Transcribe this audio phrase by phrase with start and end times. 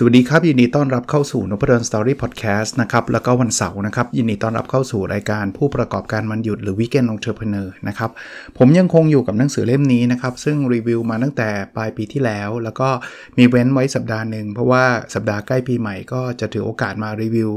[0.00, 8.10] สวัสดีครับ ยินดีต้อนรับเข้าสู่ Nopadol's Story Podcast นะครับ แล้วก็วันเสาร์นะครับ ยินดีต้อนรับเข้าสู่รายการผู้ประกอบการวันหยุดหรือ Weekend Entrepreneur นะครับ
[8.58, 12.88] ผมยังคงอยู่กับหนังสือเล่มนี้นะครับ ซึ่งรีวิวมาตั้งแต่ปลายปีที่แล้ว แล้วก็
[13.38, 14.84] มีเว้นไว้สัปดาห์หนึ่ง เพราะว่า
[15.14, 17.50] สัปดาห์ใกล้ปีใหม่ก็จะถือโอกาสมารีวิว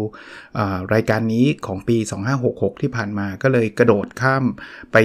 [0.94, 1.98] รายการนี้ของปี
[2.40, 4.44] 2566 ที่ผ่านมาก็เลยกระโดดข้าม
[4.92, 4.98] ไป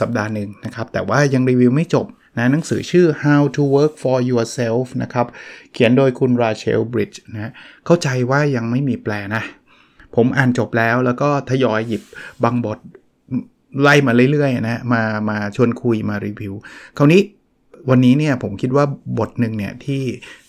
[0.00, 2.06] สัปดาห์หนึ่งนะครับแต่ว่ายังรีวิวไม่จบ
[2.36, 5.26] นะหนังสือชื่อ How to Work for Yourself นะครับ
[5.72, 7.50] เขียนโดยคุณราเชลบริดจ์นะ
[7.86, 9.42] เข้าใจว่ายังไม่มีแปลนะ
[10.14, 12.02] ผมอ่านจบแล้วแล้วก็ทยอยหยิบ
[12.44, 12.78] บางบท
[13.82, 16.54] ไล่มาเรื่อยๆนะมามาชวนคุยมารีวิว
[16.96, 17.20] คราวนี้
[17.90, 18.84] วันนี้เนี่ยผมคิดว่า
[19.18, 20.02] บทหนึ่งเนี่ยที่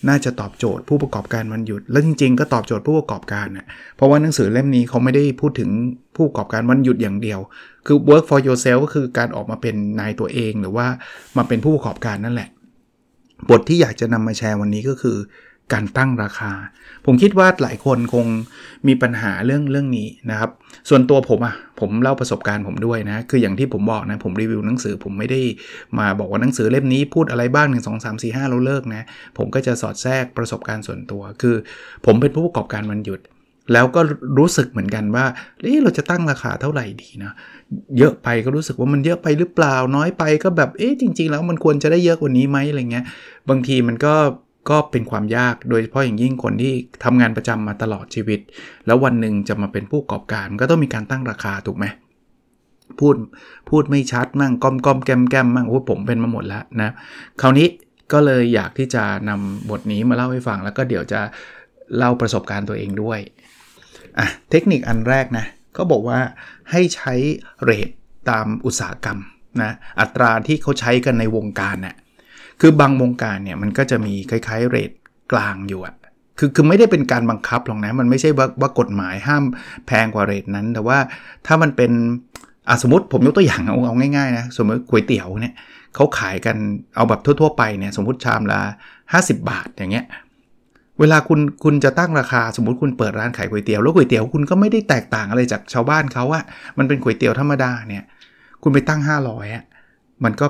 [0.07, 5.69] น่าจะตอบโจทย์ผู้ประกอบการวันหยุด แล้วจริงๆ ก็ตอบโจทย์ผู้ประกอบการนะเพราะว่าหนังสือเล่มนี้เขาไม่ได้พูดถึง
[6.15, 7.39] ผู้ประกอบการวันหยุดอย่างเดียว
[7.85, 10.87] คือ work for yourself ก็คือการออกมาเป็นนายตัวเอง หรือว่า
[11.37, 12.49] มาเป็นผู้ประกอบการนั่นแหละ
[13.49, 15.17] บทที่อยากจะนำมาแชร์วันนี้ก็คือ
[15.73, 16.51] การตั้งราคา
[17.05, 18.25] ผมคิดว่าหลายคนคง
[18.87, 20.51] มีปัญหาเรื่องเรื่องนี้นะครับ
[20.89, 25.41] ส่วนตัวผมอะ่ะผมเล่าประสบการณ์ผมด้วยนะ คืออย่างที่ผมบอกนะ ผมรีวิวหนังสือผมไม่ได้
[25.99, 29.03] มาบอกว่าหนังสือเล่มนี้พูดอะไรบ้าง 1 2 3 4 5เราเลิกนะ
[29.37, 31.55] ผมก็จะสอดแทรกประสบการณ์ส่วนตัว คือ
[32.05, 33.19] ผมเป็นผู้ประกอบการวันหยุด
[33.73, 34.01] แล้วก็
[34.39, 35.25] รู้สึกเหมือนกันว่า
[35.61, 37.33] เเราจะตั้งราคาเท่าไหร่ดีนะ
[37.97, 43.05] เยอะไปก็รู้สึกว่ามันเยอะไปหรือเปล่าน้อยไปก็แบบเอ๊ะจริง ๆ แล้วมันควรจะได้เยอะกว่านี้ไหมอะไรเงี้ย
[43.49, 44.13] บางทีมันก็
[44.69, 48.39] ก็เป็นความยากโดยเฉพาะอย่างยิ่งคนที่ทำงานประจำมาตลอดชีวิต
[48.85, 51.85] แล้ววันหนึ่งจะมาเป็นผู้ประกอบการก็ต้องมีการตั้งราคาถูกไหม
[52.99, 53.15] พูด
[53.69, 56.89] พูดไม่ชัดมั่งก้มก้มแก้มแก้มมั่งโอ้ผมเป็นมาหมดแล้วนะ
[57.41, 57.67] คราวนี้
[58.13, 61.21] ก็เลยอยากที่จะนำบทนี้มาเล่าให้ฟัง แล้วก็เดี๋ยวจะ
[61.97, 63.19] เล่าประสบการณ์ตัวเองด้วย
[64.19, 65.45] อะเทคนิคอันแรกนะ
[65.77, 66.19] ก็บอกว่า
[66.71, 67.13] ให้ใช้
[67.63, 67.89] เรท
[68.29, 69.19] ตามอุตสาหกรรม
[69.61, 71.95] นะอัตราที่เขาใช้กันในวงการเนะี่ย
[72.61, 74.91] คือบางวงการเนี่ยมันก็จะมีคล้ายๆเรท
[75.31, 75.95] กลางอยู่อะ
[76.39, 79.43] คือคือไม่ได้เป็นการบังคับหรอกนะ มันไม่ใช่ว่าว่ากฎหมายห้าม
[79.87, 80.97] แพงกว่าเรทนั้น แต่ว่า
[81.47, 81.91] ถ้ามันเป็น
[82.67, 85.53] อะสมมติผมยกตัวอย่างเอาเอาง่ายๆนะ สมมติก๋วยเตี๋ยวเนี่ย
[85.95, 86.55] เขาขายกัน
[86.95, 88.59] เอาแบบทั่วๆไปเนี่ยสมมติชามละ
[89.01, 90.05] 50 บาทอย่างเงี้ย
[90.99, 96.43] เวลาคุณคุณจะตั้งราคาสมมติคุณเปิดร้านขายก๋วยเตี๋ยวแล้วก๋วยเตี๋ยวคุณก็ไม่ได้แตกต่างอะไรจากชาวบ้านเขาอะ
[96.77, 98.03] มันเป็นก๋วยเตี๋ยวธรรมดาเนี่ย
[98.63, 99.63] คุณไปตั้ง 500อะ
[100.23, 100.47] มันก็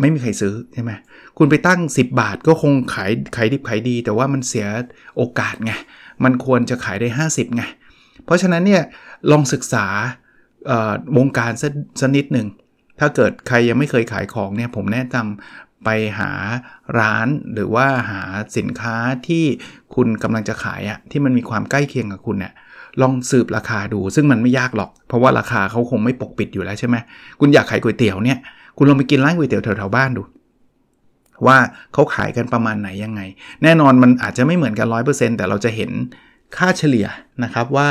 [0.00, 0.90] ไม่มีใครซื้อใช่ไหม
[1.38, 4.66] คุณไปตั้ง 10 บาทก็คงขายขายดิบขายดี แต่ว่ามันเสีย
[5.16, 5.72] โอกาสไง
[6.24, 7.62] มันควรจะขายได้ 50ไง
[8.24, 8.82] เพราะฉะนั้นเนี่ย
[9.30, 9.86] ลองศึกษา
[11.16, 11.52] วงการ
[12.00, 12.46] สักนิดหนึ่ง
[13.00, 15.88] ถ้าเกิดใครยังไม่เคยขายของเนี่ยผมแนะนำไป
[16.20, 16.30] หา
[16.98, 18.22] ร้านหรือว่าหา
[18.56, 18.96] สินค้า
[19.28, 19.44] ที่
[19.94, 22.52] คุณกำลังจะขายอะที่มันมีความใกล้เคียงกับคุณเนี่ย
[23.00, 26.96] ลองสืบราคาดู ซึ่งมันไม่ยากหรอก เพราะว่าราคาเขาคงไม่ปกปิดอยู่แล้วใช่ไหม
[27.40, 28.38] คุณอยากขายก๋วยเตี๋ยวเนี่ย
[28.76, 30.22] คุณลองไปกินร้านก๋วยเตี๋ยวแถวๆบ้านดู
[31.46, 31.58] ว่า
[31.92, 33.20] เขาขายกันประมาณไหนยังไง
[33.62, 35.90] แน่นอนมันอาจจะไม่เหมือนกัน 100%แต่เราจะเห็น
[36.56, 37.06] ค่าเฉลี่ย
[37.44, 37.88] นะครับว่า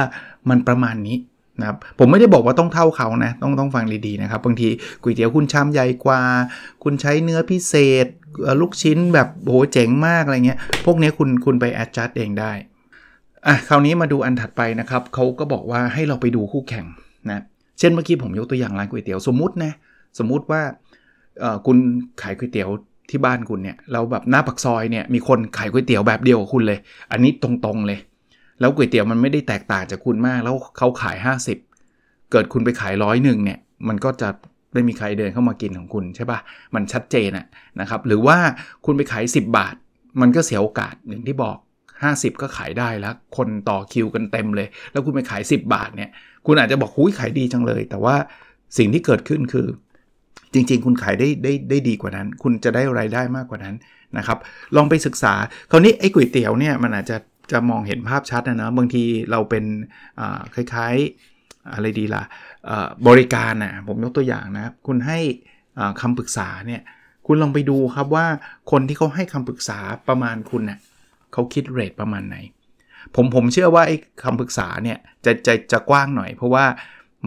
[0.49, 1.17] มันประมาณนี้
[1.59, 4.69] นะครับผมไม่ได้บอกว่าต้องเท่าเขานะต้องต้องฟังดีๆนะครับบางที
[5.01, 6.21] ก๋วยเตี๋ยวคุณชามใหญ่กว่า
[6.83, 8.05] คุณใช้เนื้อพิเศษ
[8.61, 12.51] ลูกชิ้นแบบโหเจ๋งมากอะไรเงี้ยพวกนี้คุณคุณไปแอดจัดเองได้
[13.47, 16.85] อะคราวนี้มาดูอันถัดไปนะครับเขาก็บอกว่าให้เราไปดูคู่แข่ง
[17.29, 17.43] นะ
[17.79, 19.73] เช่นเมื่อกี้ผมยกตัวอย่างร้านก๋วยเตี๋ยวสมมุตินะ
[20.17, 20.61] สมมุติว่า
[21.65, 21.77] คุณ
[22.21, 22.69] ขายก๋วยเตี๋ยว
[23.09, 26.79] ที่บ้านคุณเนี่ยเราแบบหน้าปักซอยเนี่ยมีคนขายก๋วยเตี๋ยวแบบเดียวกับคุณเลย
[27.11, 27.99] อันนี้ตรงๆเลย
[28.59, 31.17] แล้วก๋วยเตี๋ยวมันไม่ได้แตกต่างจากคุณมาก แล้วเขาขาย
[31.73, 34.29] 50 เกิดคุณไปขายร้อยหนึ่งเนี่ยมันก็จะ
[34.73, 36.39] ไม่มีใครเดินเข้ามากินของคุณใช่ปะ่ะ
[36.75, 37.45] มันชัดเจนอะ
[37.79, 38.37] นะครับ หรือว่า
[38.85, 39.75] คุณไปขาย 10 บาท
[40.21, 41.57] มันก็เสียโอกาสอย่างที่บอก
[41.99, 46.09] 50 ก็ขายได้แล้ว คนต่อคิวกันเต็มเลย แล้วคุณไปขาย 10 บาทเนี่ย
[46.45, 48.15] คุณอาจจะบอกหุ้ยขายดีจังเลย แต่ว่า
[48.77, 49.67] สิ่งที่เกิดขึ้นคือ
[50.53, 53.75] จริง ๆ คุณขายได้ได้ได้ดีกว่านั้น คุณจะได้ไรายได้มากกว่านั้น
[54.17, 54.37] นะครับ
[54.75, 55.33] ลองไปศึกษา
[55.71, 57.17] คราวนี้ไอ้ก๋วยเตี๋ยวเนี่ยมันอาจจะ
[57.51, 59.65] จะมองเห็นภาพชัดนะนะบางทีเราเป็น
[60.55, 62.23] คล้ายๆอะไรดีล่ะ
[63.07, 65.19] บริการนะผมยกตัวอย่างนะคุณให้
[66.01, 66.81] คำปรึกษาเนี่ย
[67.27, 68.25] คุณลองไปดูครับว่า
[68.71, 70.79] คนที่เขาให้คำปรึกษาประมาณคุณเนะ่ย
[71.33, 72.37] เขาคิดเรทประมาณไหน
[73.15, 76.65] ผมผมเชื่อว่าไอ้คำปรึกษาเนี่ยจะจะจะกว้างหน่อย เพราะว่า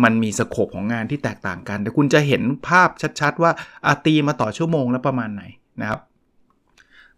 [0.02, 3.52] มันมีสโคปของงานที่แตกต่างกัน แต่คุณจะเห็นภาพชัดๆ ว่า
[3.86, 5.42] อาตีมาต่อชั่วโมงแล้วประมาณไหน
[5.80, 6.00] นะครับ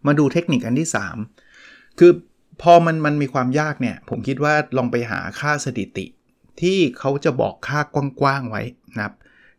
[0.05, 0.89] มาดูเทคนิคอันที่
[1.43, 2.11] 3 คือ
[2.61, 6.05] พอมันมันมีความยากเนี่ย ผมคิดว่าลองไปหาค่าสถิติ
[6.61, 7.79] ที่เขาจะบอกค่า
[8.21, 8.63] กว้างๆไว้
[8.95, 9.13] นะครับ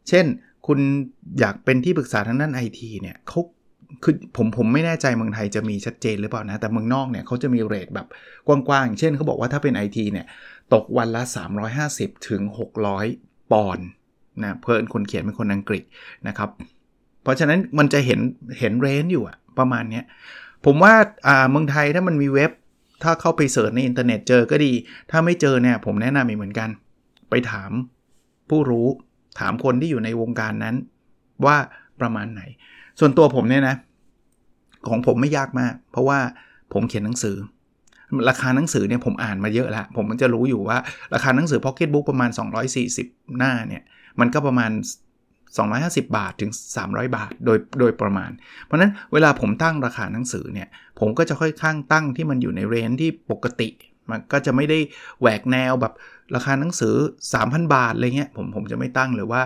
[0.09, 0.26] เช่น
[0.67, 0.79] คุณ
[1.41, 3.41] อยากเป็นที่ปรึกษาทางด้านไอทีเนี่ยเขา
[4.03, 8.06] คือผมผมไม่แน่ใจเมืองไทยจะมีชัดเจนหรือเปล่านะ แต่เมืองนอกเนี่ยเขาจะมีเรทแบบ
[8.47, 10.26] กว้างๆเช่นเขาบอกว่าถ้าเป็น IT เนี่ย
[10.75, 11.23] ตกวันละ
[11.75, 12.43] 350 ถึง
[12.99, 13.87] 600 ปอนด์
[14.43, 15.82] นะเพื่อนคนเขียนเป็นคนอังกฤษ
[16.29, 16.50] นะครับ
[17.23, 18.20] เพราะฉะนั้นมันจะเห็น
[18.59, 20.03] เห็นเรนอยู่อะประมาณนี้
[20.65, 20.94] ผมว่า
[21.29, 22.53] อ่าเมืองไทยถ้ามันมีเว็บ
[23.03, 24.73] ถ้าเข้าไป search ในอินเทอร์เน็ตเจอก็ดี
[25.11, 26.69] ถ้าไม่เจอเนี่ยผมแนะนำอีกเหมือนกัน
[27.31, 27.71] ไปถาม
[28.50, 28.88] ผู้รู้
[29.38, 30.76] ถามคนที่อยู่ในวงการนั้น
[31.47, 31.56] ว่า
[32.00, 32.43] ประมาณไหน
[33.00, 33.76] ส่วนตัวผมเนี่ยนะ
[34.88, 36.19] ของผมไม่ยากมาก เพราะว่า
[36.73, 37.37] ผมเขียนหนังสือ
[38.29, 40.79] ราคาหนังสือเนี่ยผมอ่านมาเยอะแล้วผมมันจะรู้อยู่ว่า
[41.15, 42.31] ราคาหนังสือ Pocket Book ประมาณ
[42.85, 43.83] 240 หน้าเนี่ย
[44.21, 44.71] มันก็ประมาณ
[45.47, 46.51] 250 บาทถึง
[46.85, 48.31] 300 บาทโดยโดยประมาณ
[48.65, 50.69] เพราะนั้นเวลาผมตั้งราคาหนังสือเนี่ย
[51.01, 53.69] ผมก็จะค่อยข้างตั้งที่มันอยู่ในเรนที่ปกติ
[54.11, 54.79] มันก็จะไม่ได้
[55.21, 55.95] แหวกแนวแบบ
[56.35, 56.95] ราคาหนังสือ
[57.35, 59.41] 3,000 บาทอะไรเงี้ยผมผมจะไม่ตั้งหรือว่า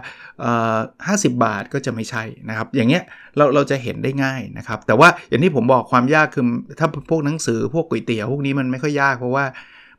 [1.07, 3.03] ห้าสิบบาทก็จะไม่ใช่นะครับ อย่างเงี้ย
[3.37, 6.45] เราเราจะเห็นได้ง่ายนะครับ แต่ว่าอย่างที่ผมบอกความยากคือ
[6.79, 9.45] ถ้าพวกหนังสือพวกก๋วยเตี๋ยวพวกนี้มันไม่ค่อยยากเพราะว่า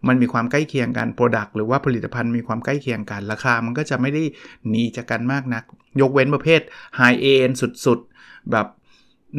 [0.08, 4.24] มันมีความใกล้เคียงกัน Product หรือว่าผลิตภัณฑ์มีความใกล้เคียงกัน ราคามันก็จะไม่ได้
[4.70, 5.64] หนีจากกันมากนัก
[6.02, 6.62] ยกเว้นประเภท
[7.00, 7.54] High End
[7.86, 8.68] สุดๆ แบบ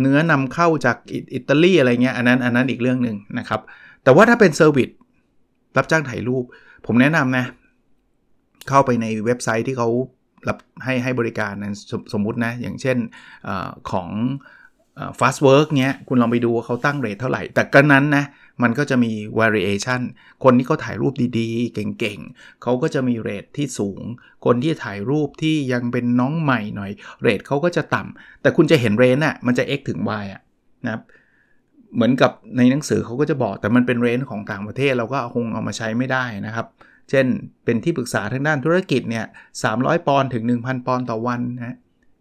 [0.01, 0.97] เนื้อนำเข้าจาก
[1.35, 3.61] อิตาลีอะไรเงี้ยอันนั้นอันนั้นอีกเรื่องหนึ่งนะครับ
[4.05, 4.89] แต่ว่าถ้าเป็น service
[5.77, 6.45] รับจ้างถ่ายรูป
[6.87, 7.45] ผมแนะนำนะ
[8.69, 9.89] เข้าไปในเว็บไซต์ที่เขา
[10.49, 12.97] รับให้ให้บริการนะสสมมุตินะ อย่างเช่น
[13.49, 13.51] อ
[13.91, 14.09] ของ
[15.19, 18.25] Fastwork เนี้ย คุณลองไปดูว่าเขาตั้ง rate เท่าไหร่ แต่ก็นั้นนะ
[18.63, 20.01] มันก็จะมี variation
[20.45, 24.03] คนที่เขาถ่ายรูปดีๆ เก่งๆ เขาก็จะมีเรทที่สูง
[24.45, 26.91] คนที่ถ่ายรูปที่ยังเป็นน้องใหม่หน่อย
[27.23, 30.41] เรทเขาก็จะต่ำ แต่คุณจะเห็นเรนอะ มันจะ x ถึง y อะ
[30.85, 31.03] นะครับ
[31.95, 36.67] เหมือนกับในหนังสือเขาก็จะบอกแต่มันเป็นเรนของต่างประเทศเราก็คงเอามาใช้ไม่ได้นะครับ
[37.11, 37.27] เช่น
[37.65, 39.25] เป็นที่ปรึกษาทางด้านธุรกิจเนี่ย
[39.67, 41.77] 300 ปอนด์ถึง 1,000 ปอนด์ต่อวันนะ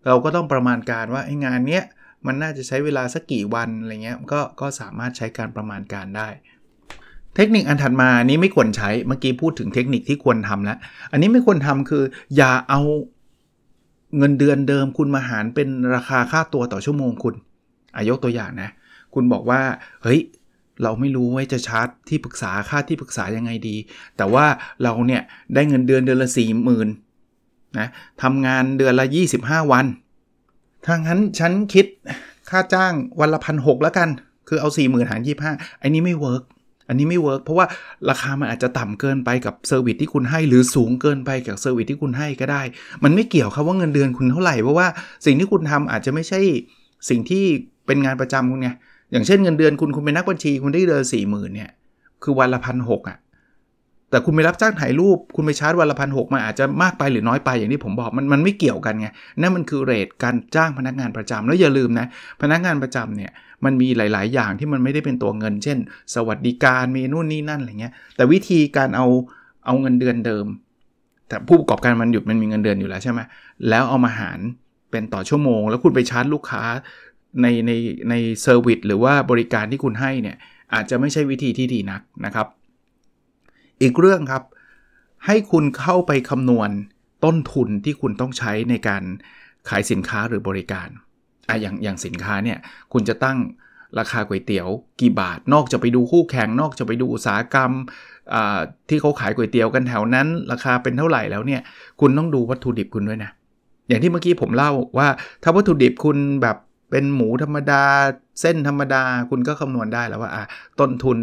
[0.08, 1.84] เราก็ต้องประมาณการว่าไอ้งานเนี้ย
[2.26, 6.28] มันน่าจะใช้เวลาสักกี่วันอะไรเงี้ยก็ก็สามารถใช้การประมาณการได้
[7.36, 10.78] เทคนิคอันถัดมานี้ไม่ควรใช้เมื่อกี้พูดถึงเทคนิคที่ควรทำแล้ว
[11.12, 12.04] อันนี้ไม่ควรทำคือ
[12.38, 12.82] อย่าเอา
[14.18, 17.36] เงินเดือนเดิมคุณมาหารเป็นราคาค่าตัวต่อชั่วโมงคุณ
[17.96, 18.70] อายกตัวอย่างนะ
[19.14, 19.62] คุณบอกว่า
[20.04, 20.22] เฮ้ย
[20.84, 23.76] เราไม่รู้ว่าจะชาร์จที่ปรึกษาค่าที่ปรึกษายังไงดี
[24.18, 24.46] แต่ว่า
[24.84, 25.22] เราเนี่ย
[25.54, 26.88] ได้เงินเดือนเดือนละสี่หมื่น
[27.80, 27.88] นะ
[28.24, 29.06] ทำงานเดือนละ
[29.40, 29.86] 25 วัน
[30.88, 31.86] ทางนั้นฉันคิด
[32.50, 34.10] ค่าจ้างวันละพันหกแล้วกัน
[34.48, 36.44] คือเอาสี่หมื่นหารยี่ห้าอันนี้ไม่ work
[36.88, 37.66] อันนี้ไม่ work เพราะว่า
[38.10, 42.62] ราคามันอาจจะต่ำเกินไปกับ service ที่คุณให้ หรือสูงเกินไปกับ service ที่คุณให้ก็ได้
[43.04, 44.88] มันไม่เกี่ยวครับว่าเงินเดือนคุณเท่าไหร่ เพราะว่า
[45.26, 46.40] สิ่งที่คุณทำอาจจะไม่ใช่
[47.10, 47.44] สิ่งที่
[47.86, 48.70] เป็นงานประจำคุณไง
[49.14, 51.72] อย่างเช่นเงินเดือนคุณคุณเป็นนักบัญชี คุณได้เดือนสี่หมื่นเนี่ย
[52.24, 53.18] คือวันละพันหกอะ
[54.10, 59.08] แต่คุณไปรับจ้างถ่ายรูป คุณไปชาร์จวันละพันหกมันอาจจะมากไปหรือน้อยไปอย่างที่ผมบอกมันมันไม่เกี่ยวกันไง
[59.42, 62.06] นั่นมันคือ rate การจ้างพนักงานประจำแล้วอย่าลืมนะ
[62.42, 63.32] พนักงานประจำเนี่ย
[63.66, 65.78] มันมีหลาย ๆ อย่างที่มันไม่ได้เป็นตัวเงิน เช่น
[66.14, 69.08] สวัสดิการมีนู่นนี่นั่นอะไรเงี้ยแต่วิธีการเอา
[69.66, 70.46] เอาเงินเดือนเดิม
[71.28, 73.20] แต่ผู้ประกอบการวันหยุดมันมีเงินเดือนอยู่แล้วใช่ไหม
[73.70, 74.40] แล้วเอามาหาร
[74.92, 76.64] เป็นต่อชั่วโมง แล้วคุณไปชาร์จลูกค้า
[77.42, 77.72] ในใน
[78.10, 80.38] ใน service หรือว่าบริการที่คุณให้เนี่ย
[80.74, 82.48] อาจจะไม่ใช่วิธีที่ดีนักนะครับ
[83.82, 84.44] อีกเรื่องครับ
[85.26, 86.70] ให้คุณเข้าไปคำนวณ
[87.26, 89.04] ต้นทุนที่คุณต้องใช้ในการ
[89.70, 90.88] ขายสินค้าหรือบริการ
[91.50, 92.58] อะอย่างอย่างสินค้าเนี่ย
[92.94, 93.38] คุณจะตั้ง
[94.00, 94.68] ราคาก๋วยเตี๋ยว
[95.02, 97.72] กี่บาท นอกจากไปดูคู่แข่ง นอกจากไปดูอุตสาหกรรม
[98.90, 101.62] ที่เขาขายก๋วยเตี๋ยวกันแถวนั้น ราคาเป็นเท่าไหร่แล้วเนี่ย
[102.00, 103.32] คุณต้องดูวัตถุดิบคุณด้วยนะ
[103.88, 105.08] อย่างที่เมื่อกี้ผมเล่าว่า
[105.44, 106.58] ถ้าวัตถุดิบคุณแบบ
[106.94, 107.84] เป็นหมูธรรมดา
[108.42, 110.44] เส้นธรรมดา คุณก็คำนวณได้แล้วว่าอะ
[110.80, 111.18] ต้นทุน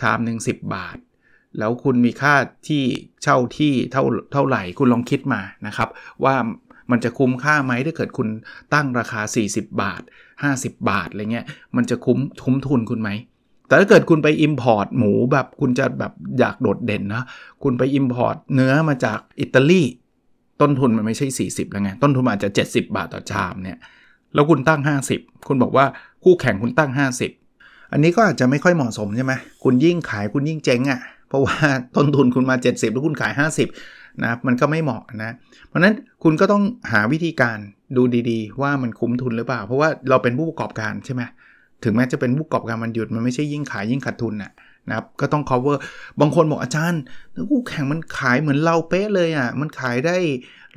[0.00, 0.96] ชามหนึ่ง10 บาท
[1.58, 2.34] แล้วคุณมีค่า
[2.68, 2.82] ที่
[3.22, 5.88] เช่าที่เท่าเท่าไหร่คุณลองคิดมานะครับ
[6.24, 6.34] ว่า
[6.90, 8.28] มันจะคุ้มค่าไหมถ้าเกิดคุณ
[8.74, 10.02] ตั้งราคา 40 บาท
[10.44, 13.10] 50 บาทอะไรเงี้ยมันจะคุ้มคุ้มทุนคุณไหม
[13.68, 17.24] แต่ถ้าเกิดคุณไป Import หมูแบบคุณจะแบบอยากโดดเด่นนะ
[17.62, 19.82] คุณไป Import เนื้อมาจากอิตาลี
[20.60, 23.78] ต้นทุนมันไม่ใช่ 40 แล้วไง ต้นทุนอาจจะ 70 บาทต่อชามเนี่ย
[24.36, 24.80] แล้วคุณตั้ง
[25.12, 25.86] 50 คุณบอกว่า
[26.24, 26.90] คู่แข่งคุณตั้ง
[27.40, 29.32] 50 อันนี้ก็อาจจะไม่ค่อยเหมาะสมใช่ไหม
[29.64, 31.56] คุณยิ่งขายคุณยิ่งเจ๊งอะ่ะ เพราะว่า
[31.96, 33.32] ต้นทุนคุณมา 70 แล้วคุณขาย
[33.78, 35.30] 50 นะมันก็ไม่เหมาะนะ
[35.68, 36.62] เพราะนั้นคุณก็ต้อง
[36.92, 37.58] หาวิธีการ
[37.96, 41.22] ดูดีๆ ว่ามันคุ้มทุนหรือเปล่า เพราะว่าเราเป็นผู้ประกอบการใช่ไหม
[41.84, 44.52] ถึงแม้จะเป็นผู้ประกอบการมันหยุดมันไม่ใช่ยิ่งขายยิ่งขาดทุนนะ
[44.88, 45.78] นะครับก็ต้อง cover
[46.20, 47.00] บางคนบอกอาจารย์
[47.50, 50.16] คู่แข่งมันขายเหมือนเราเป๊ะเลยอะ่ะมันขายได้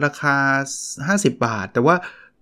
[0.04, 0.36] ราคา
[1.18, 1.96] 50 บาท แต่ว่า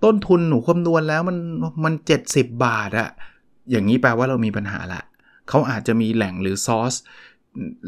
[0.04, 1.38] ต้นทุนหนูคำนวณแล้วมัน
[1.86, 1.94] มัน
[2.28, 3.10] 70 บาทอะ
[3.72, 5.02] อย่างนี้แปลว่าเรามีปัญหาละ
[5.50, 6.94] เขาอาจจะมีแหล่งหรือซอส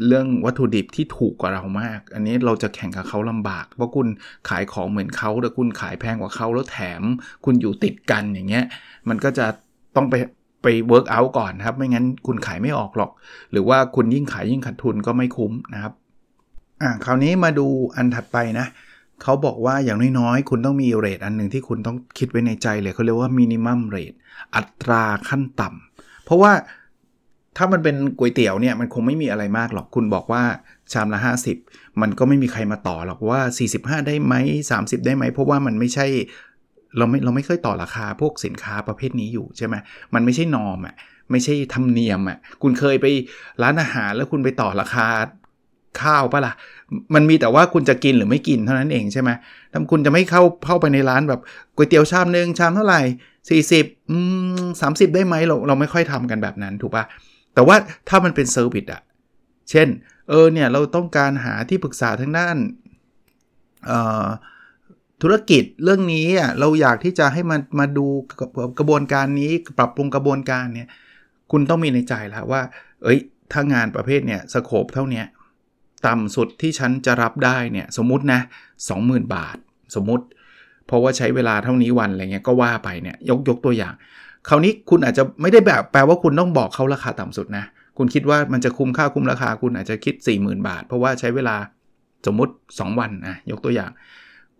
[0.06, 4.06] เรื่องวัตถุดิบที่ถูกกว่าเรามาก อันนี้เราจะแข่งกับเขาลำบาก เพราะคุณ
[4.48, 7.02] ขายของเหมือนเขาแต่คุณขายแพงกว่าเขาแล้วแถม
[7.44, 8.64] คุณอยู่ติดกันอย่างเงี้ย
[9.08, 9.46] มันก็จะ
[9.96, 10.14] ต้องไป
[10.62, 13.10] ไป work out ก่อนครับ ไม่งั้นคุณขายไม่ออกหรอก
[13.52, 15.92] หรือว่าคุณยิ่งขายยิ่งขาดทุนก็ไม่คุ้มนะครับ
[16.82, 18.66] อ่าคราวนี้มาดูอันถัดไปนะ
[19.22, 24.12] เขาบอกว่าอย่างน้อยๆ คุณต้องมีเรทอันหนึ่งที่คุณต้องคิดไว้ในใจเลยเขาเรียกว่ามินิมัมเรท
[24.56, 26.52] อัตราขั้นต่ำเพราะว่า
[27.56, 30.42] ถ้ามันเป็นก๋วยเตี๋ยวเนี่ยมันคงไม่มีอะไรมากหรอกคุณบอกว่า
[30.92, 31.18] ชามละ
[31.60, 33.40] 50 มันก็ไม่มีใครมาต่อหรอกว่า
[33.98, 34.34] 45 ได้ไหม
[34.70, 36.06] 30 ได้ไหม เพราะว่ามันไม่ใช่
[36.98, 39.74] เราไม่เราไม่เคยต่อราคาพวกสินค้าประเภทนี้อยู่ใช่ไหม
[40.14, 40.94] มันไม่ใช่นอมอะ
[41.30, 43.06] ไม่ใช่ธรรมเนียมอะคุณเคยไป
[43.62, 45.06] ร้านอาหารแล้วคุณไปต่อราคา
[46.02, 46.54] ข้าวปะละ่ะ
[47.14, 49.30] มันมีแต่ว่าคุณจะกินหรือไม่กินเท่านั้นเองใช่ไหม
[49.72, 51.40] ถ้าคุณจะไม่เข้าเข้าไปในร้านแบบ
[51.76, 53.00] ก๋วยเตี๋ยวชามหนึ่งชามเท่าไหร่
[53.70, 54.16] 40อื
[54.60, 57.04] มสามสิบได้ไหมเราเราไม่ค่อยทำกันแบบนั้นถูกปะ
[57.54, 57.76] แต่ว่า
[58.08, 59.02] ถ้ามันเป็นเซอร์วิสอะ
[59.70, 59.88] เช่น
[60.28, 62.56] เออเนี่ยเราต้องการหาที่ปรึกษาทางด้าน
[65.22, 68.06] ธุรกิจเรื่องนี้อะเราอยากที่จะให้มันมาดู
[68.78, 70.88] กระบวนการนี้ปรับปรุงกระบวนการเนี่ย
[71.50, 72.62] คุณต้องมีในใจแล้วว่า
[73.02, 73.18] เอ้ย
[73.52, 75.22] ถ้างานประเภทเนี่ยสโคปเท่านี้
[76.06, 78.40] ต่ำสุดที่ฉันจะรับได้เนี่ยสมมตินะ
[78.86, 79.56] 20,000 บาท
[79.94, 80.24] สมมติ
[80.86, 83.94] เพราะว่าใช้เวลาเท่านี้วันอะไรเงี้ยก็ว่าไปเนี่ยยกยกตัวอย่าง
[84.48, 87.64] คราวนี้คุณอาจจะไม่ได้แบบแปลว่าคุณต้องบอกเขาราคาต่ำสุดนะ
[87.98, 91.56] คุณคิดว่ามันจะคุ้มค่าคุ้มราคาคุณอาจจะคิด 40,000 บาท เพราะว่าใช้เวลา
[92.26, 93.90] สมมติ 2 วันนะยกตัวอย่าง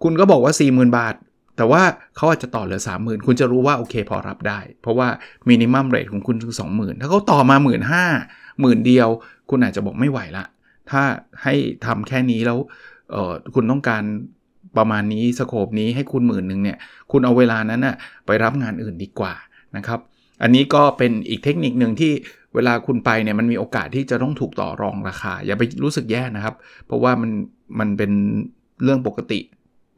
[0.02, 1.14] คุณก็บอกว่า 40,000 บาท
[1.56, 1.82] แต่ว่า
[2.16, 5.08] เขาอาจจะต่อเหลือ 30,000 คุณจะรู้ว่าโอเคพอรับได้ เพราะว่า
[5.48, 8.04] มินิมัมเรทของคุณคือ20,000 ถ้าเขาต่อมา 1 5ื่นห้า
[8.60, 9.08] หมื่นเดียว
[9.50, 10.44] คุณอาจจะบอกไม่ไหวละ
[10.90, 11.02] ถ้า
[11.42, 11.54] ให้
[11.86, 12.58] ทำแค่นี้แล้ว
[13.54, 14.02] คุณต้องการ
[14.78, 16.78] ประมาณนี้สโคปนี้ให้คุณหมื่นหนึ่งเนี่ย
[17.12, 19.34] คุณเอาเวลานั้นนะ่ะไปรับงานอื่นดีกว่า
[19.76, 20.00] นะครับ
[20.42, 22.12] อันนี้ก็เป็นอีกเทคนิคหนึ่งที่
[22.54, 26.54] เวลาคุณไปเนี่ยมันมีโอกาสที่จะต้องถูกต่อรองราคา อย่าไปรู้สึกแย่นะครับ
[26.86, 27.30] เพราะว่ามัน
[27.78, 28.12] มันเป็น
[28.82, 29.40] เรื่องปกติ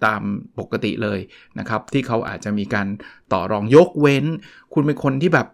[0.07, 0.23] ตาม
[0.61, 1.19] ปกติเลย
[1.59, 2.87] นะครับ ที่เขาอาจจะมีการ
[3.33, 4.25] ต่อรองยกเว้น
[4.75, 5.49] คุณเป็นคนที่แบบ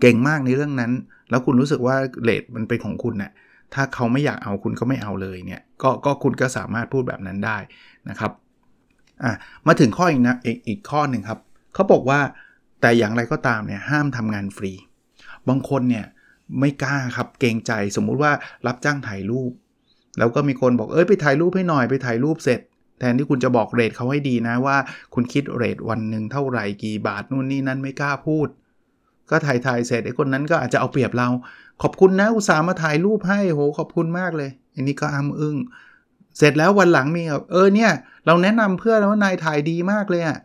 [0.00, 0.92] เก่งมากในเรื่องนั้น
[1.30, 3.32] แล้วคุณรู้สึกว่าเลทมันเป็นของคุณเนะี่ย
[3.74, 7.58] ถ้าเขาไม่อยากเอาคุณก็ไม่เอาเลยเนี่ยก็ก็คุณก็สามารถพูดแบบนั้นได้
[8.08, 8.32] นะครับ
[9.24, 9.32] อะ
[9.66, 11.38] มาถึงข้ออีกนะอีกอีกข้อหนึ่งครับ
[11.74, 12.20] เขาบอกว่า
[12.80, 14.72] แต่อย่างไรก็ตามเนี่ยห้ามทำงานฟรี
[15.48, 16.06] บางคนเนี่ย
[16.60, 18.32] ไม่กล้าครับเกรงใจสมมุติว่า
[18.66, 19.52] รับจ้างถ่ายรูป
[20.18, 22.60] แล้วก็มีคนบอกเอ้ยไปถ่ายรูปให้หน่อยไปถ่ายรูปเสร็จ
[22.98, 24.76] แทนที่คุณจะบอกเรทเขาให้ดีนะว่า
[25.14, 28.48] คุณคิดเรทวันหนึ่งเท่าไหร่กี่บาทนู่นนี่นั่นไม่กล้าพูด
[29.30, 31.28] ก็ถ่ายถ่ายเสร็จไอ้คนนั้นก็อาจจะเอาเปรียบเรา
[31.82, 35.56] ขอบคุณนะอุตส่าห์มาถ่ายรูปให้โหขอบคุณมากเลย อันนี้ก็อ้ำอึ้ง
[36.38, 37.90] เสร็จแล้ววันหลังมีแบบเออเนี่ย
[38.26, 40.38] เราแนะนำเพื่อนแล้วว่านายถ่ายดีมากเลยอะ่ะ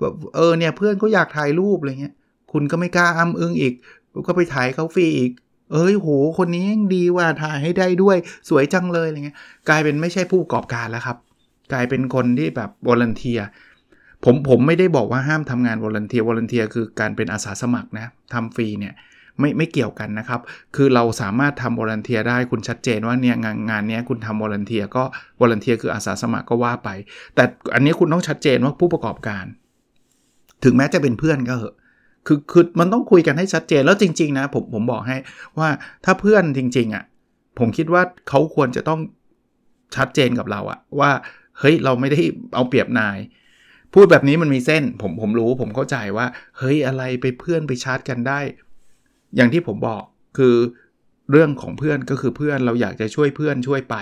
[0.00, 2.14] แบบเออเนี่ยเพื่อนก็อยากถ่ายรูปอะไรเงี้ย
[2.52, 3.74] คุณก็ไม่กล้าอ้ำอึ้งอีก
[4.26, 5.32] ก็ไปถ่ายเขาฟรีอีก
[5.72, 6.08] เอ้ยโห
[6.38, 8.16] คนนี้ยังดีว่าถ่ายให้ได้ด้วย
[8.48, 9.36] สวยจังเลยอะไรเงี้ย
[9.68, 11.16] กลายเป็นไม่ใช่ผู้ประกอบการแล้วครับ
[11.72, 13.40] กลายเป็นคนที่แบบ volunteer
[14.24, 18.94] ผมผมไม่ได้บอกว่าห้ามทำงาน volunteer volunteer คือการเป็นอาสาสมัครนะทำฟรีเนี่ย
[19.40, 20.40] ไม่ไม่เกี่ยวกันนะครับ
[20.76, 25.04] คือเราสามารถทำ volunteer ได้คุณชัดเจนว่าเนี่ยงานงานนี้คุณทำ volunteer ก็
[25.40, 26.88] volunteer คืออาสาสมัครก็ว่าไป
[27.34, 29.44] แต่อันนี้คุณต้องชัดเจนว่าผู้ประกอบการ
[30.64, 31.76] ถึงแม้จะเป็นเพื่อนก็เหอะ
[32.26, 35.16] คือคือมันต้องคุยกันให้ชัดเจนแล้วจริง ๆ นะ ผมผมบอกให้
[35.58, 35.68] ว่า
[36.04, 37.04] ถ้าเพื่อนจริง ๆอะ่ะ
[37.58, 39.00] ผมคิดว่าเขาควรจะต้อง
[39.96, 41.10] ชัดเจนกับเราอะว่า
[41.58, 42.20] เฮ้ยเราไม่ได้
[42.54, 43.18] เอาเปรียบนาย
[43.94, 46.26] พูดแบบนี้มันมีเส้น ผมผมรู้ผมเข้าใจว่า
[46.58, 48.40] เฮ้ยอะไรไปเพื่อนไปชาร์จกันได้
[49.36, 50.02] อย่างที่ผมบอก
[50.38, 50.56] คือ
[51.30, 53.96] เรื่องของเพื่อนก็คือเพื่อนเราอยากจะช่วยเพื่อนช่วยไป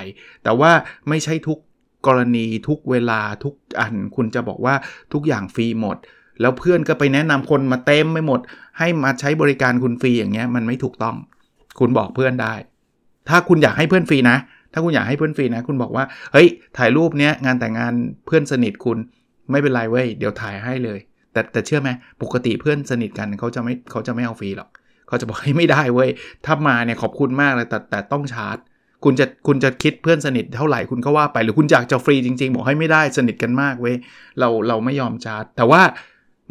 [0.45, 0.73] แต่ว่า
[1.09, 1.59] ไม่ใช่ทุก
[2.07, 4.75] กรณีทุกเวลาทุกอันคุณจะบอกว่า
[5.13, 5.97] ทุกอย่างฟรีหมด
[6.41, 8.41] แล้วเพื่อนก็ไปแนะนำคนมาเต็มไม่หมด
[8.79, 11.17] ให้มาใช้บริการคุณฟรีอย่างเงี้ยมันไม่ถูกต้อง
[11.81, 12.55] คุณบอกเพื่อนได้
[13.29, 14.37] ถ้าคุณอยากให้เพื่อนฟรีนะ
[14.73, 17.93] ถ้าคุณอยากให้เพื่อนฟรีนะ คุณบอกว่าเฮ้ยถ่ายรูปเนี้ยงานแต่งงาน
[18.27, 18.99] เพื่อนสนิทคุณ
[19.51, 20.99] ไม่เป็นไรเว้ยเดี๋ยวถ่ายให้เลย
[21.33, 21.91] แต่แต่เชื่อไหม
[22.23, 24.70] ปกติเพื่อนสนิทกันเขาจะไม่เขาจะไม่เอาฟรีหรอก
[25.11, 26.11] เขาจะบอกให้ไม่ได้เว้ย
[26.47, 28.57] ถ้ามาเนี่ยขอบคุณมากเลยแต่แต่ต้องชาร์จ
[29.05, 33.97] คุณจะคุณจะคิดเพื่อนสนิทเท่าไหร่คุณก็ว่าไป หรือคุณอยากจะฟรีจริงๆ บอกให้ไม่ได้สนิทกันมากเว้ย
[34.39, 35.83] เราเราไม่ยอมชาร์จ แต่ว่า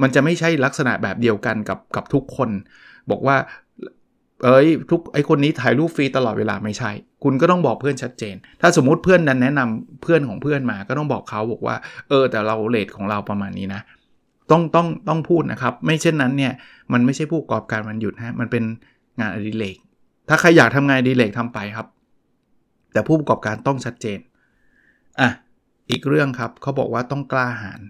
[0.01, 2.50] มันจะไม่ใช่ลักษณะแบบเดียวกันกับกับทุกคน
[3.12, 3.38] บอกว่า
[4.44, 6.92] เอ้ยทุกไอคนนี้ถ่ายรูปฟรีตลอดเวลาไม่ใช่
[7.24, 11.75] คุณก็ต้องบอกเพื่อนชัดเจน ถ้าสมมุติเพื่อนนั้นแนะนำเพื่อนของเพื่อนมาก็ต้องบอกเขาบอกว่า
[12.10, 13.82] เออแต่เราเลทของเราประมาณนี้นะ
[14.51, 16.53] ต้องต้องต้องพูดนะครับ ไม่เช่นนั้นเนี่ย
[16.94, 18.63] มันไม่ใช่ผู้ประกอบการมันหยุดฮะมันเป็น
[19.20, 19.77] งานอดิเรก
[20.29, 21.88] ถ้าใครอยากทำงานอดิเรกทำไปครับ
[22.94, 24.20] แต่ผู้ประกอบการต้องชัดเจน
[25.20, 25.29] อะ
[25.89, 27.82] อีกเรื่องครับเขาบอกว่าต้องกล้าหาญ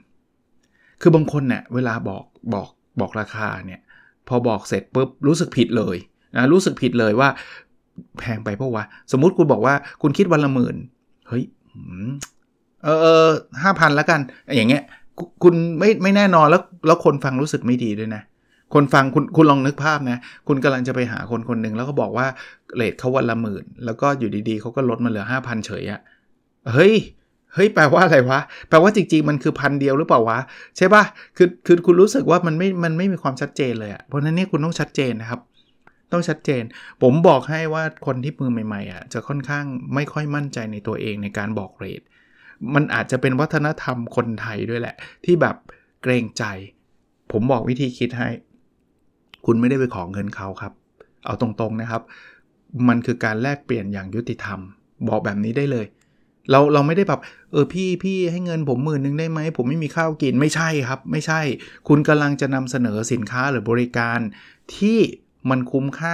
[1.02, 2.24] คือบางคนเนี่ยเวลาบอก
[2.54, 3.82] บอกบอกราคาเนี่ย
[4.28, 5.98] พอบอกเสร็จปุ๊บรู้สึกผิดเลย
[6.36, 7.30] นะรู้สึกผิดเลยว่า
[8.20, 10.76] แพงไปเพราะว่า สมมุติคุณบอกว่าคุณคิดวันละหมื่น
[11.28, 11.44] เฮ้ย
[12.84, 12.88] เอ
[13.28, 13.30] อ
[13.64, 14.20] ห้าพันล้วกัน
[14.56, 14.84] อย่างเงี้ย
[15.44, 18.22] คุณไม่ไม่แน่นอนแล้วแล้วคนฟังรู้สึกไม่ดีด้วยนะ
[18.74, 22.28] คนฟังคุณคุณลองนึกภาพนะ คุณกำลังจะไปหาคนคนหนึ่งแล้วก็บอกว่า
[22.76, 26.02] เลทเขาวันละหมื่น แล้วก็อยู่ดีๆเขาก็ลดมาเหลือห้าพันเฉยอะ
[26.74, 26.94] เฮ้ย
[27.54, 30.40] เฮ้ยแปลว่าอะไรวะ แปลว่าจริงๆ มันคือพันเดียวหรือเปล่าวะ
[30.78, 31.04] ใช่ปะ
[31.38, 35.40] คือคือคุณรู้สึกว่ามันไม่มันไม่มีความชัดเจนเลยอะเพราะนั้นนี่คุณต้องชัดเจนนะครับ
[36.12, 36.64] ต้องชัดเจน
[37.02, 42.02] ผมบอกให้ว่าคนที่มือใหม่ๆอะจะค่อนข้างไม่ค่อยมั่นใจในตัวเองในการบอกเรท
[42.76, 45.56] มันอาจจะเป็นวัฒนธรรมคนไทยด้วยแหละ ที่แบบ
[46.04, 46.44] เกรงใจ
[47.32, 48.30] ผมบอกวิธีคิดให้
[49.46, 50.74] คุณไม่ได้ไปขอเงินเขาครับ
[51.26, 52.02] เอาตรงๆนะครับ
[52.88, 54.60] มันคือการแลกเปลี่ยนอย่างยุติธรรม
[55.08, 55.86] บอกแบบนี้ได้เลย
[56.52, 61.42] เราเราไม่ได้แบบเออพี่พี่ให้เงินผมหมื่นนึงได้ไหมผมไม่มีข้าวกินไม่ใช่ครับ ไม่ใช่
[61.88, 64.20] คุณกำลังจะนำเสนอสินค้าหรือบริการ
[64.76, 65.00] ที่
[65.50, 66.14] มันคุ้มค่า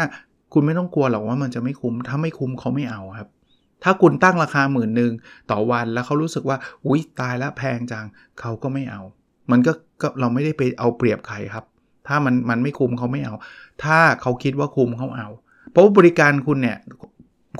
[0.53, 3.29] คุณไม่ต้องกลัวหรอกว่ามันจะไม่คุ้มถ้าไม่คุ้มเขาไม่เอาครับ
[3.85, 5.11] ถ้าคุณตั้งราคาหมื่นหนึ่ง
[5.51, 8.05] ต่อวันแล้วเขารู้สึกว่าอุ้ยตายแล้วแพงจัง
[8.39, 9.01] เขาก็ไม่เอา
[9.51, 11.65] มันก็กเราไม่ได้ไปเอาเปรียบใครครับ
[12.07, 13.35] ถ้ามันมันไม่คุ้มเขาไม่เอา
[13.83, 15.27] ถ้าเขาคิดว่าคุ้มเขาเอา
[15.71, 16.77] เพราะว่าบริการคุณเนี่ย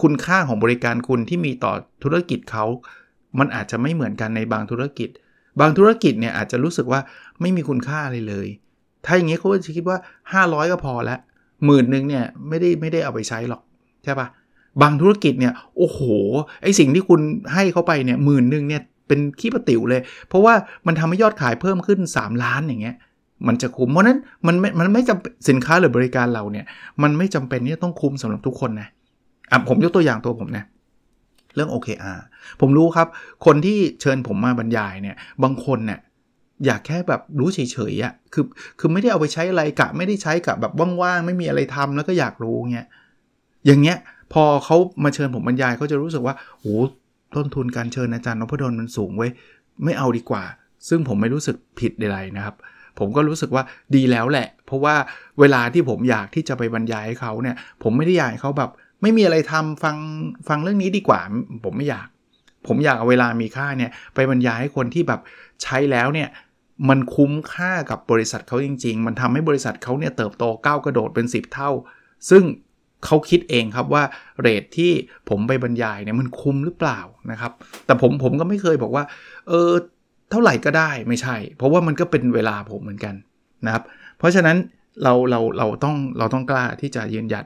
[0.01, 2.65] คุณค่าของบริการคุณที่มีต่อธุรกิจเขา
[3.39, 5.09] มันอาจจะไม่เหมือนกันในบางธุรกิจ
[5.59, 6.99] บางธุรกิจเนี่ยอาจจะรู้สึกว่า
[7.41, 8.47] ไม่มีคุณค่าอะไรเลย
[9.05, 9.97] ถ้าอย่างนี้เขาจะคิดว่า
[10.33, 11.19] 500 ก็พอแล้ว
[11.65, 13.61] หมื่นหนึ่งเนี่ยไม่ได้ไม่ได้เอาไปใช้หรอก
[14.03, 14.27] ใช่ปะ
[14.81, 15.99] บางธุรกิจเนี่ยโอ้โห
[16.63, 17.21] ไอสิ่งที่คุณ
[17.53, 20.53] ให้เขาไปเนี่ยหมื่นหนึ่งเนี่ยเป็นขี้ประติ๋วเลย เพราะว่า
[20.87, 22.95] มันทำให้ยอดขายเพิ่มขึ้น 3 ล้านอย่างเงี้ย
[23.47, 26.65] มันจะคุ้มเพราะนั้นมันไม่มันไม่จำสินค้าหรือบริการเราเนี่ย
[27.03, 28.87] มันไม่จำเป็นที่ต้องคุ้มสำหรับทุกคนนะ
[29.51, 30.65] อะผมยกตัวอย่างตัวผมนะ
[31.55, 32.19] เรื่อง OKR
[32.61, 33.07] ผมรู้ครับ
[33.45, 35.99] คนที่เชิญผมมาบรรยายเนี่ยบางคนเนี่ย
[36.65, 37.59] อยากแค่แบบรู้เฉ
[37.91, 38.45] ยๆอะ่ะคือ
[38.79, 42.87] คือไม่ได้เอาไปใช้อะไรกะ ไม่ได้ใช้กะแบบว่างๆไม่มีอะไรทำแล้วก็อยากรู้เงี้ย
[43.65, 43.97] อย่างเงี้ย
[44.33, 46.77] พอเขามาเชิญผมบรรยายเขาจะรู้สึกว่าโอ้
[47.35, 49.27] ต้นทุนการเชิญอาจารย์นพดลมันสูงไว้
[49.83, 50.43] ไม่เอาดีกว่า
[50.89, 52.55] ซึ่งผมไม่รู้สึกผิดใดๆนะครับ
[52.99, 53.63] ผมก็รู้สึกว่า
[53.95, 54.95] ดีแล้วแหละ เพราะว่า
[55.39, 58.71] เวลาที่ผมอยากที่จะไปบรรยายให้เขาเนี่ย ผมไม่ได้อยากให้เขาแบบ
[59.01, 59.97] ไม่มีอะไรทำฟัง
[60.47, 61.19] ฟังเรื่องนี้ดีกว่า
[61.65, 62.07] ผมไม่อยาก
[62.67, 65.21] ผมอยากเอาเวลามีค่าเนี่ยไปบรรยายให้คนที่แบบ
[65.63, 66.29] ใช้แล้วเนี่ย
[66.89, 71.71] มันคุ้มค่ากับบริษัทเขาจริง ๆ มันทำให้บริษัทเขาเนี่ยเติบโตก้าวกระโดดเป็น 10 เท่า
[72.29, 72.43] ซึ่ง
[73.05, 74.03] เขาคิดเองครับว่า
[74.41, 74.91] เรทที่
[75.29, 76.99] ผมไปบรรยายเนี่ยมันคุ้มหรือเปล่า
[77.31, 77.51] นะครับ
[77.85, 79.03] แต่ผมผมก็ไม่เคยบอกว่า
[79.47, 79.71] เออ
[80.31, 83.15] เท่าไหร่ก็ได้ไม่ใช่ เพราะว่ามันก็เป็นเวลาผมเหมือนกัน
[83.65, 83.83] นะครับ
[84.17, 84.57] เพราะฉะนั้น
[85.03, 87.45] เราเราเราต้องเราต้องกล้าที่จะยืนหยัด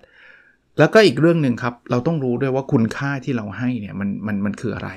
[0.80, 4.89] แล้วก็อีกเรื่องหนึ่งครับ เราต้องรู้ด้วยว่าคุณค่าที่เราให้เนี่ยมันมันมันคืออะไร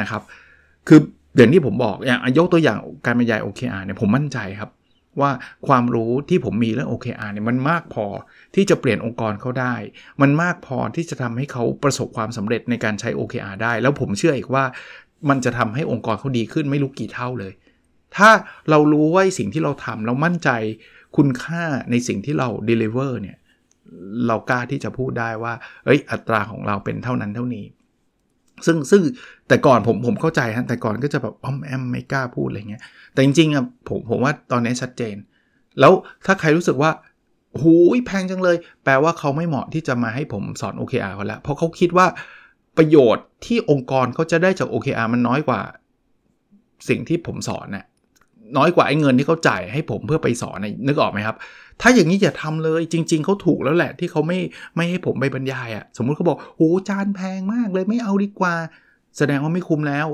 [0.00, 0.22] นะครับ
[0.88, 1.00] คือ
[1.36, 4.70] อย่างที่ผมบอกอย่างยกตัวอย่างการบรรยาย OKR เนี่ยผมมั่นใจครับ
[5.20, 5.30] ว่า
[5.66, 8.06] ความรู้ที่ผมมีเรื่อง OKR เนี่ยมันมากพอ
[8.54, 9.74] ที่จะเปลี่ยนองค์กรเขาได้
[10.22, 14.64] มันมากพอที่จะทำให้เขาประสบความสำเร็จในการใช้ OKR ได้ แล้วผมเชื่ออีกว่า
[15.28, 17.52] มันจะทำให้องค์กรเขาดีขึ้นไม่รู้กี่เท่าเลย
[18.16, 18.30] ถ้า
[18.70, 20.50] เรารู้ว่าสิ่งที่เราทำเรามั่นใจ
[21.16, 23.36] คุณค่าในสิ่งที่เรา deliver เนี่ย
[24.26, 27.64] เรากล้าที่จะพูดได้ว่า เอ้ย อัตราของเราเป็นเท่านั้นเท่านี้
[28.66, 29.02] ซึ่งซึ่ง
[29.48, 35.16] แต่ก่อนผมผมเข้าใจฮะแต่ก่อนก็จะแบบอ้อมแอมไม่กล้าพูดอะไรเงี้ยแต่จริงๆอะผมผมว่าตอนนี้ชัดเจน
[35.80, 35.92] แล้ว
[36.26, 36.90] ถ้าใครรู้สึกว่า
[37.60, 42.06] หูยแพงจังเลย แปลว่าเขาไม่เหมาะที่จะมาให้ผมสอน OKR เขาแล้วเพราะเขาคิดว่า
[42.76, 45.60] ประโยชน์ที่องค์กรเขาจะได้จาก OKR มันน้อยกว่า
[46.88, 47.84] สิ่งที่ผมสอนนะ่ะ
[48.56, 51.36] น้อยกว่าไอ้เงินที่เขาจ่ายให้ผมเพื่อไปสอนนึกออกไหมครับ
[51.80, 54.38] ถ้าอย่างนี้อย่าทำเลยจริง ๆเขาถูกแล้วแหละที่เขาไม่
[54.76, 58.54] ไม่ให้ผมไปบรรยายอะ่ะสมมุติเขาบอกโอ้จานแพงมากเลยไม่เอาดีกว่า
[59.18, 60.06] แสดงว่าไม่คุ้มแล้ว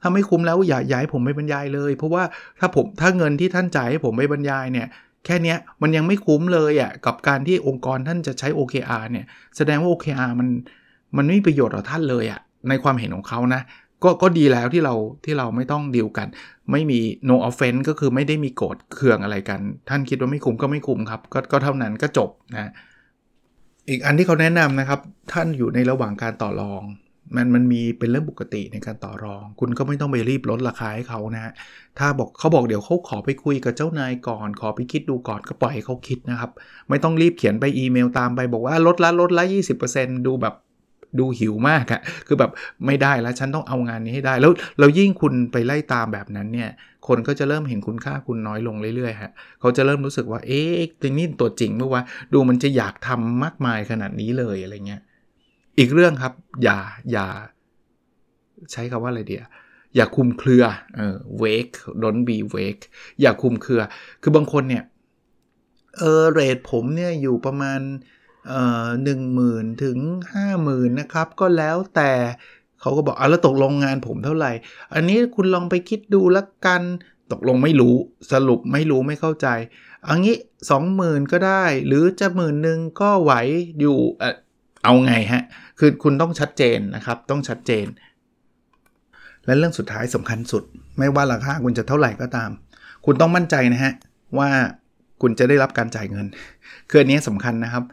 [0.00, 2.22] ถ้าไม่คุ้มแล้วอย่าย้ายผมไปบรรยายเลย เพราะว่า
[2.60, 4.88] ถ้าผมถ้าเงินที่ท่านจ่ายให้ผมไปบรรยายเนี่ย
[5.24, 10.48] แค่นี้มันยังไม่คุ้มเลยอะ่ะกับการที่องค์กรท่านจะใช้ OKR เนี่ยแสดงว่า OKR มัน
[11.16, 13.62] มันไม่มีประโยชน์ต่อท่านเลยอะ่ะในความเห็นของเขานะ
[14.04, 16.28] ก็ก็ดีแล้วที่เราที่เราไม่ต้องดีลกัน
[16.70, 22.70] ไม่มี no offense ก็คือไม่ได้มีโกรธเคืองอะไรกัน ท่านคิดว่าไม่คุ้มก็ไม่คุ้มครับ ก็ก็เท่านั้นก็จบนะ
[23.88, 25.00] อีกอันที่เขาแนะนำนะครับ
[25.32, 26.84] ท่านอยู่ในระหว่างการต่อรอง
[27.36, 31.52] มันมันมีเป็นเรื่องปกติในการต่อรอง คุณก็ไม่ต้องไปรีบลดราคาให้เขานะฮะ
[31.98, 36.50] ถ้าบอกเขาบอกเดี๋ยวเขาขอไปคุยกับเจ้านายก่อน ขอไปคิดดูก่อนก็ปล่อยให้เขาคิดนะครับ
[36.88, 39.44] ไม่ต้องรีบเขียนไปอีเมลตามไปบอกว่าลดละลดละ
[39.84, 40.54] 20%ดูแบบ
[41.18, 42.50] ดูหิวมากอะคือแบบ
[42.86, 46.70] ไม่ได้แล้วฉันต้องเอางานนี้ให้ได้ แล้วเรายิ่งคุณไปไล่ตามแบบนั้นเนี่ย
[47.08, 55.02] คนก็จะเริ่มเห็นคุณค่าคุณน้อยลงเรื่อยๆฮะเขาจะเริ่มรู้สึกว่า เอ๊ะตัวนี้ตัวจริงเมื่อว่าดูมันจะอยากทำมากมายขนาดนี้เลยอะไรเงี้ย
[55.78, 56.78] อีกเรื่องครับ อย่า
[57.12, 57.26] อย่า
[58.72, 59.44] ใช้คำว่าอะไรเดีย
[59.96, 60.64] อย่าคุมเครือ
[60.96, 62.84] เออ wake don't be wake
[63.20, 63.80] อย่าคุมเครือ
[64.22, 64.84] คือบางคนเนี่ย
[65.98, 67.80] เออเรทผมเนี่ยอยู่ประมาณ
[69.04, 69.98] หนึ่งหมื่นถึง
[70.32, 72.12] ห้าหมื่นนะครับ ก็แล้วแต่
[72.80, 74.52] เขาก็บอกอะแล้วตกลงงานผมเท่าไหร่
[74.94, 76.82] อันนี้คุณลองไปคิดดูละกัน
[77.32, 77.94] ตกลงไม่รู้
[78.32, 79.48] สรุปไม่รู้ไม่เข้าใจ
[80.08, 80.36] อันนี้
[80.70, 83.32] สองหมื่นก็ได้ หรือจะหมื่นหนึ่งก็ไหว
[83.80, 84.34] อยู่เออ
[84.84, 85.42] เอาไงฮะ
[85.78, 87.86] คือคุณต้องชัดเจนนะครับ ต้องชัดเจน
[89.44, 90.62] และเรื่องสุดท้ายสำคัญสุด
[90.98, 92.50] ไม่ว่าราคาคุณจะเท่าไหร่ก็ตาม
[93.06, 93.92] คุณต้องมั่นใจนะฮะ
[94.38, 94.48] ว่า
[95.22, 96.26] คุณจะได้รับการจ่ายเงิน
[96.90, 97.84] คืออันนี้สำคัญนะครับ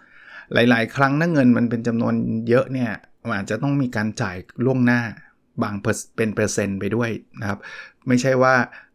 [0.54, 2.14] หลาย ๆ ครั้งถ้าเงินมันเป็นจำนวน
[2.50, 2.92] เยอะเนี่ย
[3.36, 5.02] อาจจะต้องมีการจ่ายล่วงหน้า
[5.64, 5.76] บาง
[6.18, 7.10] เป็นเปอร์เซ็นต์ไปด้วย
[7.40, 7.60] นะครับ
[8.08, 8.54] ไม่ใช่ว่า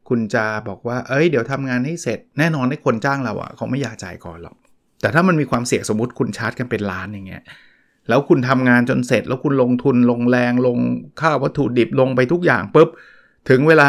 [0.08, 4.56] คุณจะบอกว่า เอ้ย เดี๋ยวทำงานให้เสร็จ แน่นอนให้คนจ้างเราอะเขาไม่อยากจ่ายก่อนหรอก
[5.00, 7.42] แต่ถ้ามันมีความเสี่ยงสมมติคุณชาร์จกันเป็นล้านอย่างเงี้ย
[8.08, 10.78] แล้วคุณทำงานจนเสร็จ แล้วคุณลงทุนลงแรงลง
[11.20, 12.88] ค่าวัตถุดิบลงไปทุกอย่างปุ๊บ
[13.48, 13.88] ถึงเวลา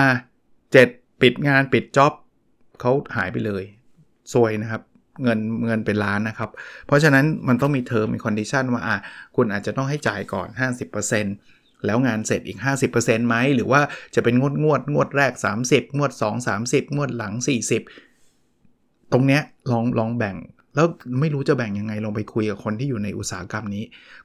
[0.61, 2.13] เสร็จปิดงานปิด job
[2.81, 3.63] เขาหายไปเลย
[4.33, 4.81] ซวยนะครับ
[5.23, 6.49] เงินเงินเป็นล้านนะครับ
[6.87, 8.97] เพราะฉะนั้นมันต้องมีเทอมมี condition ว่าอะ
[9.35, 10.47] คุณอาจจะต้องให้จ่ายก่อน
[11.15, 12.59] 50%แล้วงานเสร็จอีก
[12.93, 13.81] 50%ไหมหรือว่า
[14.15, 15.33] จะเป็นงวดงวดงวดแรก
[15.65, 17.33] 30 งวด 2 30 งวดหลัง
[18.23, 20.35] 40 ตรงเนี้ยลองลองแบ่ง
[20.75, 20.87] แล้ว
[21.19, 23.83] ไม่รู้จะแบ่งยังไงลองไปคุยกับคนที่อยู่ในอุตสาหกรรมนี้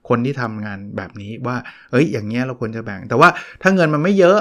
[0.09, 1.57] คนที่ทำงานแบบนี้ว่า
[1.91, 3.29] เอ้ย อย่างเงี้ยเราควรจะแบ่ง แต่ว่า
[3.63, 4.39] ถ้าเงินมันไม่เยอะ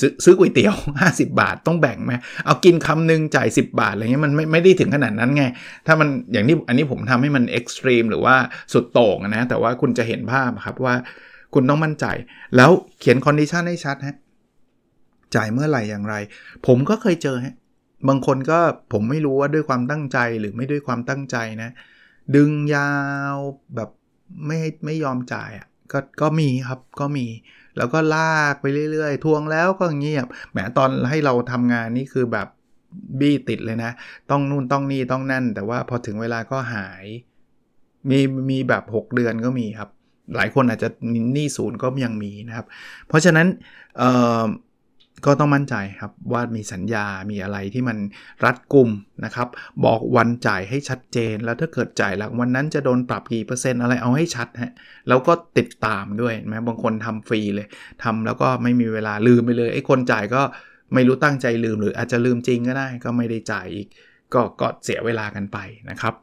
[0.00, 2.12] ซื้อซื้อก๋วยเตี๋ยว 50 บาทต้องแบ่งไหม
[2.44, 5.44] เอากินคำหนึ่งจ่าย 10 บาทอะไรเงี้ยมันไม่ไม่ได้ถึงขนาดนั้นไง
[5.86, 8.36] ถ้ามันอย่างนี้อันนี้ผมทำให้มัน extreme หรือว่า
[8.72, 10.94] สุดโต่งนะ แต่ว่าคุณจะเห็นภาพครับว่า
[11.54, 12.06] คุณต้องมั่นใจ
[12.56, 14.16] แล้วเขียน condition ให้ชัดฮะ
[15.34, 16.14] จ่ายเมื่อไหร่อย่างไร
[16.66, 17.54] ผมก็เคยเจอฮะ
[18.08, 18.60] บางคนก็
[18.92, 21.70] ผมไม่รู้ว่าด้วยความตั้งใจหรือไม่ด้วยความตั้งใจนะ
[22.36, 22.92] ดึงยา
[23.34, 23.36] ว
[23.74, 23.90] แบบ
[24.46, 27.26] ไม่ไม่ยอมจ่ายอะ ก็ก็มีครับก็มี
[27.76, 32.48] แล้วก็ลากไปเรื่อยๆ ทวงแล้วก็เงียบแหมตอนให้เราทำงานนี่คือแบบ
[33.18, 33.90] บี้ติดเลยนะ
[34.30, 37.04] ต้องนู่นต้องนี่ต้องนั่น แต่ว่าพอถึงเวลาก็หาย
[38.10, 38.20] มี
[38.50, 39.90] มีแบบ 6 เดือนก็มีครับ
[40.36, 40.88] หลายคนอาจจะ
[41.34, 42.66] หนี้ศูนย์ก็ยังมีนะครับ
[43.08, 43.46] เพราะฉะนั้น
[45.26, 47.98] ก็ต้องมั่นใจครับว่ามีสัญญา มีอะไรที่มัน
[48.44, 48.90] รัดกุม
[49.24, 49.48] นะครับ
[49.84, 54.72] บอกวันจ่ายให้ชัดเจน แล้วถ้าเกิดจ่ายหลังวันนั้นจะโดนปรับกี่เปอร์เซ็นต์อะไรเอาให้ชัดฮะ
[55.08, 57.66] แล้วก็ติดตามด้วยไหมบางคนทำฟรีเลย
[58.02, 60.42] ทำแล้วก็ไม่มีเวลาลืมไปเลยไอ้คนจ่ายก็
[60.94, 63.86] ไม่รู้ตั้งใจลืม หรืออาจจะลืมจริงก็ได้ ก็ไม่ได้จ่ายอีก
[64.34, 65.58] ก็ก็เสียเวลากันไป
[65.90, 66.14] นะครับ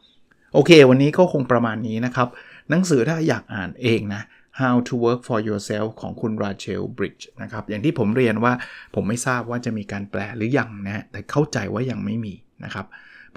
[0.54, 2.28] โอเค วันนี้ก็คงประมาณนี้นะครับ
[2.70, 4.22] หนังสือถ้าอยากอ่านเองนะ
[4.60, 8.54] How to Work for Yourself ของคุณราเชลบริดจ์นะครับอย่างที่ผมเรียนว่า
[8.96, 12.34] ผมไม่ทราบว่าจะมีการแปลหรือยังนะแต่เข้าใจว่ายังไม่มี
[12.66, 12.86] นะครับ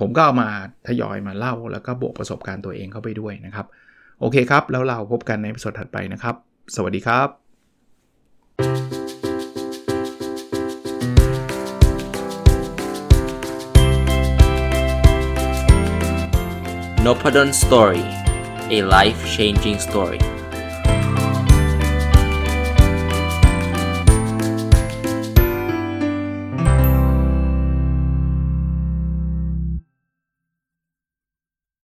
[0.01, 0.49] ผมก็เอามา
[0.87, 3.67] ทยอยมาเล่า แล้วก็บวกประสบการณ์ตัวเองเข้าไปด้วยนะครับ
[4.21, 6.35] โอเคครับ แล้วเราพบกันในสดถัดไปนะครับ
[6.75, 7.29] สวัสดีครับ
[17.07, 18.05] n o p a d o n Story
[18.77, 20.34] a life changing story